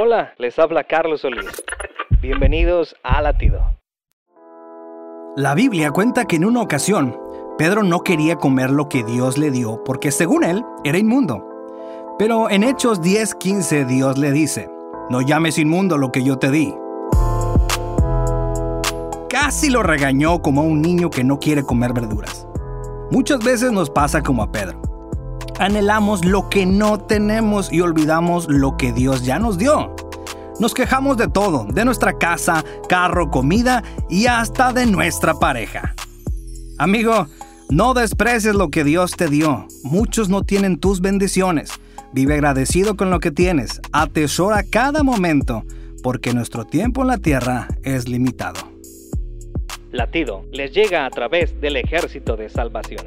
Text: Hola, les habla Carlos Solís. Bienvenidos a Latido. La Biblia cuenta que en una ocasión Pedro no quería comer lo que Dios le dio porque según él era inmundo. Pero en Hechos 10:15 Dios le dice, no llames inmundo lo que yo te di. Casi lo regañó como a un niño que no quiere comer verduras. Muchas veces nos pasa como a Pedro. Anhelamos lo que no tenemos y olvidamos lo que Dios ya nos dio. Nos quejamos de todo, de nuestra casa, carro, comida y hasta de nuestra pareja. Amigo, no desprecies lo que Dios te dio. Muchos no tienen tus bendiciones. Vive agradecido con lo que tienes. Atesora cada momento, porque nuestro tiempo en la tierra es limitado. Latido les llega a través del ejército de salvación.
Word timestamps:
Hola, 0.00 0.32
les 0.38 0.56
habla 0.60 0.84
Carlos 0.84 1.22
Solís. 1.22 1.50
Bienvenidos 2.22 2.94
a 3.02 3.20
Latido. 3.20 3.58
La 5.34 5.56
Biblia 5.56 5.90
cuenta 5.90 6.24
que 6.24 6.36
en 6.36 6.44
una 6.44 6.62
ocasión 6.62 7.18
Pedro 7.58 7.82
no 7.82 8.04
quería 8.04 8.36
comer 8.36 8.70
lo 8.70 8.88
que 8.88 9.02
Dios 9.02 9.38
le 9.38 9.50
dio 9.50 9.82
porque 9.82 10.12
según 10.12 10.44
él 10.44 10.64
era 10.84 10.98
inmundo. 10.98 11.44
Pero 12.16 12.48
en 12.48 12.62
Hechos 12.62 13.02
10:15 13.02 13.86
Dios 13.86 14.18
le 14.18 14.30
dice, 14.30 14.70
no 15.10 15.20
llames 15.20 15.58
inmundo 15.58 15.98
lo 15.98 16.12
que 16.12 16.22
yo 16.22 16.38
te 16.38 16.52
di. 16.52 16.72
Casi 19.28 19.68
lo 19.68 19.82
regañó 19.82 20.40
como 20.42 20.60
a 20.60 20.64
un 20.64 20.80
niño 20.80 21.10
que 21.10 21.24
no 21.24 21.40
quiere 21.40 21.64
comer 21.64 21.92
verduras. 21.92 22.46
Muchas 23.10 23.40
veces 23.40 23.72
nos 23.72 23.90
pasa 23.90 24.22
como 24.22 24.44
a 24.44 24.52
Pedro. 24.52 24.80
Anhelamos 25.58 26.24
lo 26.24 26.48
que 26.48 26.66
no 26.66 26.98
tenemos 27.00 27.72
y 27.72 27.80
olvidamos 27.80 28.46
lo 28.48 28.76
que 28.76 28.92
Dios 28.92 29.24
ya 29.24 29.40
nos 29.40 29.58
dio. 29.58 29.94
Nos 30.60 30.72
quejamos 30.72 31.16
de 31.16 31.26
todo, 31.26 31.64
de 31.64 31.84
nuestra 31.84 32.16
casa, 32.16 32.64
carro, 32.88 33.30
comida 33.30 33.82
y 34.08 34.26
hasta 34.26 34.72
de 34.72 34.86
nuestra 34.86 35.34
pareja. 35.34 35.94
Amigo, 36.78 37.26
no 37.70 37.92
desprecies 37.92 38.54
lo 38.54 38.70
que 38.70 38.84
Dios 38.84 39.12
te 39.16 39.26
dio. 39.26 39.66
Muchos 39.82 40.28
no 40.28 40.44
tienen 40.44 40.78
tus 40.78 41.00
bendiciones. 41.00 41.70
Vive 42.12 42.34
agradecido 42.34 42.96
con 42.96 43.10
lo 43.10 43.18
que 43.18 43.32
tienes. 43.32 43.80
Atesora 43.90 44.62
cada 44.62 45.02
momento, 45.02 45.64
porque 46.04 46.32
nuestro 46.32 46.66
tiempo 46.66 47.02
en 47.02 47.08
la 47.08 47.18
tierra 47.18 47.66
es 47.82 48.08
limitado. 48.08 48.60
Latido 49.90 50.44
les 50.52 50.72
llega 50.72 51.04
a 51.04 51.10
través 51.10 51.60
del 51.60 51.76
ejército 51.76 52.36
de 52.36 52.48
salvación. 52.48 53.06